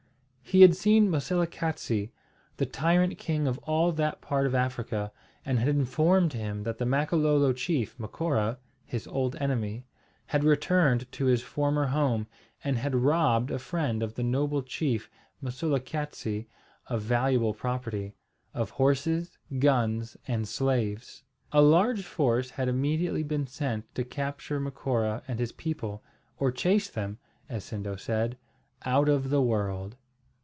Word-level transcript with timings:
He 0.43 0.63
had 0.63 0.75
seen 0.75 1.09
Moselekatse, 1.09 2.09
the 2.57 2.65
tyrant 2.65 3.17
king 3.17 3.47
of 3.47 3.57
all 3.59 3.93
that 3.93 4.19
part 4.19 4.45
of 4.45 4.53
Africa, 4.53 5.13
and 5.45 5.59
had 5.59 5.69
informed 5.69 6.33
him 6.33 6.63
that 6.63 6.77
the 6.77 6.85
Makololo 6.85 7.53
chief, 7.53 7.97
Macora, 7.97 8.57
his 8.83 9.07
old 9.07 9.37
enemy, 9.37 9.85
had 10.25 10.43
returned 10.43 11.09
to 11.13 11.27
his 11.27 11.41
former 11.41 11.85
home, 11.87 12.27
and 12.65 12.77
had 12.77 12.95
robbed 12.95 13.49
a 13.49 13.59
friend 13.59 14.03
of 14.03 14.15
the 14.15 14.23
noble 14.25 14.61
chief 14.61 15.09
Moselekatse 15.41 16.47
of 16.87 17.01
valuable 17.01 17.53
property, 17.53 18.13
of 18.53 18.71
horses, 18.71 19.37
guns, 19.57 20.17
and 20.27 20.49
slaves. 20.49 21.23
A 21.53 21.61
large 21.61 22.03
force 22.03 22.49
had 22.49 22.67
immediately 22.67 23.23
been 23.23 23.47
sent 23.47 23.95
to 23.95 24.03
capture 24.03 24.59
Macora 24.59 25.23
and 25.29 25.39
his 25.39 25.53
people, 25.53 26.03
or 26.39 26.51
chase 26.51 26.89
them, 26.89 27.19
as 27.47 27.63
Sindo 27.63 27.95
said, 27.95 28.37
"out 28.85 29.07
of 29.07 29.29
the 29.29 29.41
world." 29.41 29.95